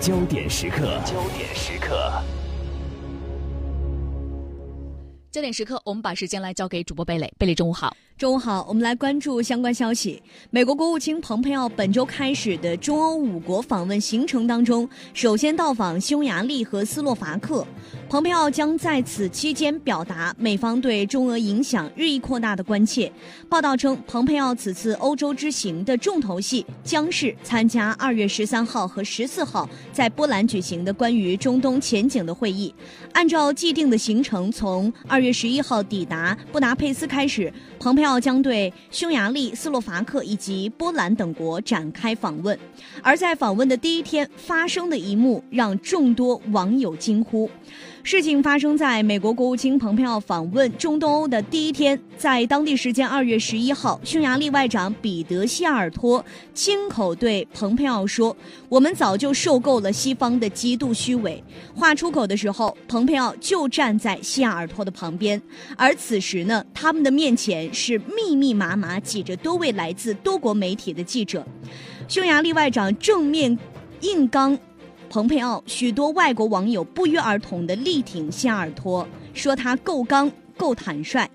[0.00, 2.10] 焦点时刻，焦点时刻。
[5.30, 7.30] 焦点时刻，我们把时间来交给主播贝蕾。
[7.38, 7.94] 贝蕾，中午好。
[8.20, 10.22] 中午好，我们来关注相关消息。
[10.50, 17.66] 美国国务卿蓬佩奥本周开始的中欧五国访问行程当中，首先到访匈牙利和斯洛伐克。
[18.10, 23.10] 蓬佩奥将在此期间表达美方对中俄影响日益扩大的关切。
[23.48, 32.74] 报道称，蓬佩奥此次欧洲之行的重头戏将是参加二月十三号和十四号在波兰举行的关于中东前景的会议。
[33.14, 38.09] 按照既定的行程，从二月十一号抵达布达佩斯开始，蓬佩奥。
[38.18, 42.58] 将对匈牙利、斯洛伐克以及波兰等国展开访问，
[43.02, 47.50] 而在访问的第一天发生的一幕让众多网友惊呼。
[48.02, 58.34] 事情发生在美国国务卿蓬佩奥访问中东欧的第一天，在当地时间二月十一号，匈牙利外长彼得·西尔托亲口对蓬佩奥说
[58.70, 61.42] ：“我们早就受够了西方的极度虚伪。”
[61.76, 65.40] 话出口的时候，蓬佩奥就站在西尔托的旁边，
[65.76, 71.46] 而此时呢，他们的面前是密密麻麻挤着多位来自多国媒体的记者。
[72.08, 73.56] 匈牙利外长正面
[74.00, 74.58] 硬刚。
[75.10, 81.28] 蓬佩奥许多外国网友不约而同的力挺夏尔托，说他够刚、够坦率。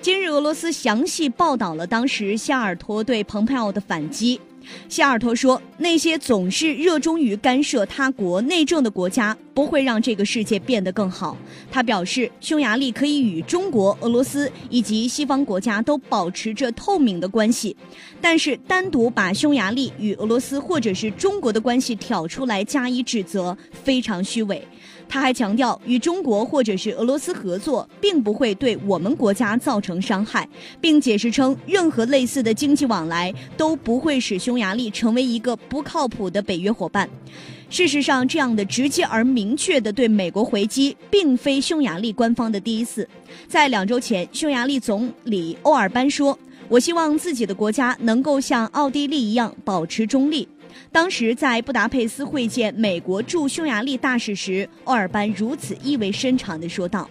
[0.00, 4.40] 今日俄罗斯详细报道了当时夏尔托对蓬佩奥的反击。
[4.88, 11.36] 谢尔托说：“那些总是热衷于干涉他国内政的国家，不会让这个世界变得更好。”
[11.70, 17.76] 他表示，匈牙利可以与中国、俄罗斯以及西方国家都保持着透明的关系，
[18.20, 24.66] 但是单独把匈牙利与俄罗斯或者是中国的关系挑出来加以指责，非常虚伪。
[25.08, 30.48] 他还强调，与中国或者是俄罗斯合作，并不会对我们国家造成伤害，
[30.80, 37.08] 并解释称，任何类似的经济往来都不会使匈牙利成为一个不靠谱的北约伙伴。
[37.68, 43.08] 事实上，这样的直接而明确的对美国回击，并非匈牙利官方的第一次。
[43.48, 46.38] 在两周前，匈牙利总理欧尔班说
[46.68, 50.46] ：“我希望自己的国家能够像奥地利一样保持中立。”
[50.90, 57.08] 当时在布达佩斯会见美国驻匈牙利大使时，欧尔班如此意味深长地说道：“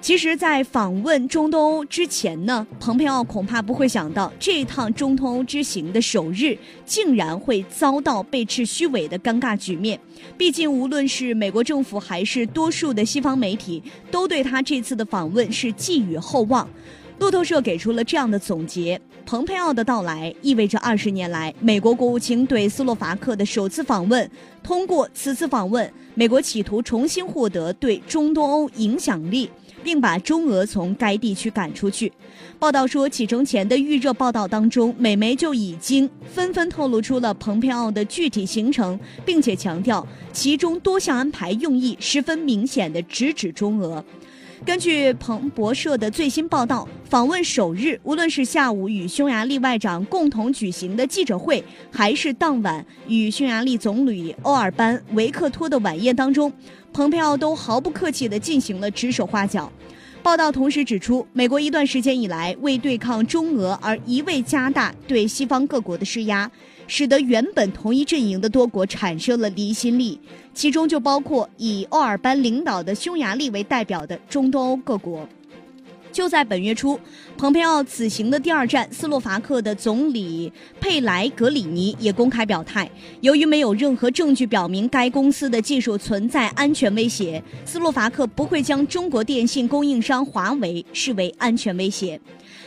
[0.00, 9.98] 其实，在访问中东欧之前呢，蓬佩奥恐怕不会想到这趟中东欧之行的首日，竟然会遭到被斥虚伪的尴尬局面。
[10.36, 16.68] 毕竟，无论是美国政府还是多数的西方媒体，都对他这次的访问是寄予厚望。”
[17.18, 24.28] 路透社给出了这样的总结：蓬佩奥的到来意味着二十年来美国国务卿对斯洛伐克的首次访问。
[24.62, 29.48] 通过此次访问，美国企图重新获得对中东欧影响力，
[29.84, 32.12] 并把中俄从该地区赶出去。
[32.58, 44.04] 报道说，启程前的预热报道当中，美媒就已经纷纷透露出了蓬佩奥的具体行程，并且强调其中多项安排用意十分明显的直指中俄。
[44.64, 56.52] 根据彭博社的最新报道，访问首日，无论是下午与匈牙利外长共同举行的记者会，还是当晚与匈牙利总理欧尔班、维克托的晚宴当中，
[56.92, 59.70] 蓬佩奥都毫不客气地进行了指手画脚。
[60.22, 66.48] 报道同时指出，美国一段时间以来为对抗中俄而一味加大对西方各国的施压。
[66.86, 70.18] 使得原本同一阵营的多国产生了离心力，
[70.52, 75.28] 其中就包括以奥尔班领导的匈牙利为代表的中东欧各国。
[76.10, 77.00] 就在本月初，
[77.38, 82.90] 蓬佩奥此行的第二站斯洛伐克的总理佩莱格里尼也公开表态，
[83.22, 92.20] 由于没有任何证据表明该公司的技术存在安全威胁，斯洛伐克不会将中国电信供应商华为视为安全威胁。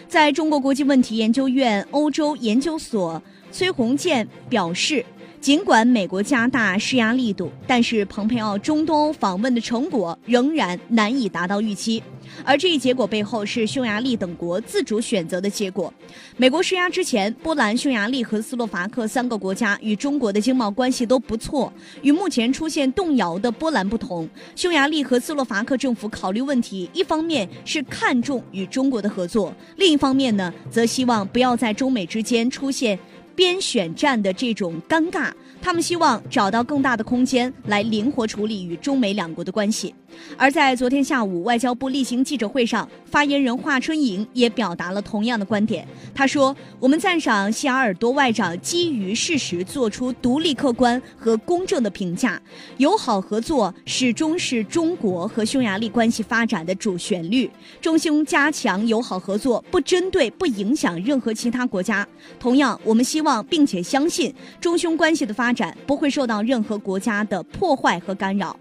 [0.08, 3.22] 在中国国际问题研究院欧洲研究所。
[3.55, 5.05] 崔洪建表示，
[5.39, 12.03] 尽管美国加大施压力度，但是蓬佩奥中东访问的成果仍然难以达到预期。
[12.43, 15.93] 而这一结果背后是匈牙利等国自主选择的结果。
[16.35, 21.72] 美国施压之前，波兰、匈牙利和斯洛伐克三个国家与中国的经贸关系都不错。
[22.01, 32.99] 与目前出现动摇的波兰不同，匈牙利和斯洛伐克政府考虑问题，一方面是看重与中国的合作，另一方面呢，则希望不要在中美之间出现。
[33.35, 39.93] 边选战的这种尴尬，他们希望找到更大的空间来灵活处理与中美两国的关系。
[40.38, 45.88] 而在昨天下午，外交部例行记者会上，发言人华春莹也表达了同样的观点。
[46.14, 52.41] 他说：“我们赞赏希尔多外长基于事实做出独立、客观和公正的评价。
[52.78, 57.50] 友好合作始终是中国和匈牙利关系发展的主旋律。
[57.82, 62.08] 中匈加强友好合作，不针对、不影响任何其他国家。
[62.40, 68.58] 同样，我们希望并且相信中匈关系的发展不会受到任何国家的破坏和干扰。”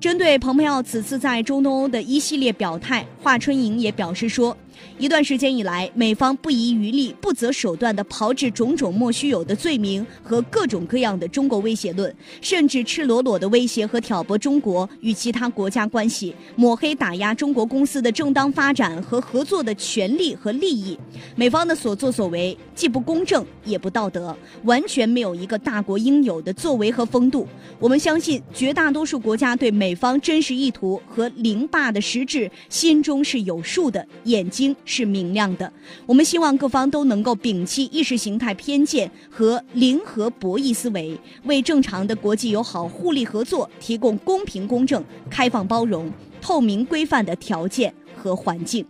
[0.00, 4.56] 针对蓬佩奥此次在中东欧的一系列表态，华春莹也表示说。
[4.98, 20.98] 一段时间以来，美方不遗余力、不择手段地炮制种种莫须有的罪名和各种各样的中国威胁论，甚至赤裸裸地威胁和挑拨中国与其他国家关系，抹黑打压中国公司的正当发展和合作的权利和利益。
[21.36, 27.46] 美方的所作所为既不公正也不道德，完全没有一个大国应有的作为和风度。
[27.78, 34.67] 我们相信，绝大多数国家对美方真实意图和凌霸的实质心中是有数的，眼睛。
[34.84, 35.72] 是明亮的。
[36.06, 46.10] 我们希望各方都能够摒弃意识形态偏见和零和博弈思维，为正常的国际友好互利合作提供公平、公正、开放、包容、
[46.40, 48.84] 透明、规范的条件和环境。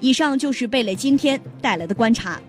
[0.00, 2.40] 以上就是贝蕾今天带来的观察。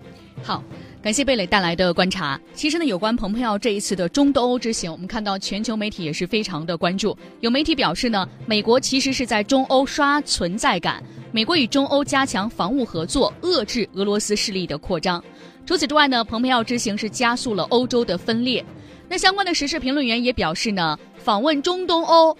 [0.42, 0.64] 好，
[1.02, 2.40] 感谢贝蕾带来的观察。
[2.54, 7.14] 其实呢，有关蓬佩奥这一次的中东欧之行，我们看到全球媒体也是非常的关注。
[7.40, 11.02] 有媒体表示呢，美国其实是在中欧刷存在感。
[11.32, 15.22] 美国与中欧加强防务合作，遏制俄罗斯势力的扩张。
[15.64, 18.64] 除此之外呢，蓬佩奥之行是加速了欧洲的分裂。
[19.08, 22.36] 那相关的时事评论员也表示呢，访问中东欧，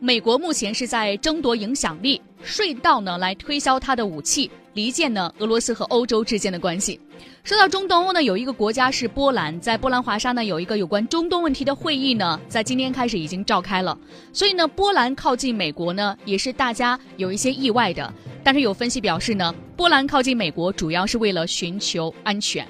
[0.00, 4.50] 美国目前是在争夺影响力，顺道呢来推销他的武器。
[4.74, 7.00] 离间呢俄罗斯和欧洲之间的关系。
[7.44, 13.96] 说到中东欧呢，有一个国家是波兰，在波兰华沙呢有一个有关中东问题的会议呢，在今天开始已经召开了。
[14.32, 18.12] 所以呢，波兰靠近美国呢，也是大家有一些意外的。
[18.44, 22.66] 但是有分析表示呢，波兰靠近美国主要是为了寻求安全。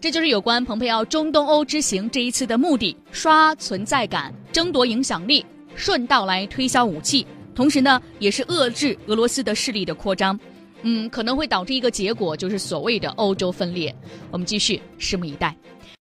[0.00, 5.44] 这就是有关蓬佩奥中东欧之行这一次的目的：刷存在感，争夺影响力，
[5.74, 10.38] 顺道来推销武器，同时呢，也是遏制俄罗斯的势力的扩张。
[10.86, 13.94] 嗯，可能会导致一个结果，就是所谓的欧洲分裂。
[14.30, 15.56] 我们继续拭目以待。